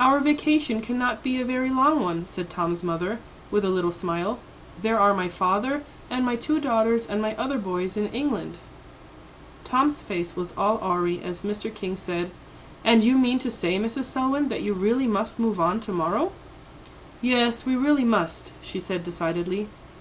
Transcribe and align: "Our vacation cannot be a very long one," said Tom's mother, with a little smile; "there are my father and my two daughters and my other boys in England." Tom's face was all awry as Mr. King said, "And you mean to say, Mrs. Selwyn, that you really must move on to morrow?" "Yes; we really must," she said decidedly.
"Our 0.00 0.18
vacation 0.18 0.80
cannot 0.80 1.22
be 1.22 1.40
a 1.40 1.44
very 1.44 1.70
long 1.70 2.02
one," 2.02 2.26
said 2.26 2.50
Tom's 2.50 2.82
mother, 2.82 3.20
with 3.52 3.64
a 3.64 3.68
little 3.70 3.92
smile; 3.92 4.40
"there 4.82 4.98
are 4.98 5.14
my 5.14 5.28
father 5.28 5.84
and 6.10 6.26
my 6.26 6.34
two 6.34 6.58
daughters 6.58 7.06
and 7.06 7.22
my 7.22 7.36
other 7.36 7.56
boys 7.56 7.96
in 7.96 8.08
England." 8.08 8.56
Tom's 9.62 10.02
face 10.02 10.34
was 10.34 10.52
all 10.58 10.78
awry 10.82 11.20
as 11.22 11.42
Mr. 11.42 11.72
King 11.72 11.94
said, 11.96 12.32
"And 12.82 13.04
you 13.04 13.16
mean 13.16 13.38
to 13.38 13.48
say, 13.48 13.78
Mrs. 13.78 14.06
Selwyn, 14.06 14.48
that 14.48 14.62
you 14.62 14.72
really 14.72 15.06
must 15.06 15.38
move 15.38 15.60
on 15.60 15.78
to 15.82 15.92
morrow?" 15.92 16.32
"Yes; 17.22 17.64
we 17.64 17.76
really 17.76 18.04
must," 18.04 18.50
she 18.62 18.80
said 18.80 19.04
decidedly. 19.04 19.68